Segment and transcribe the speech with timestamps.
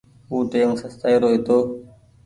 [0.29, 1.57] او ٽيم سستآئي رو هيتو۔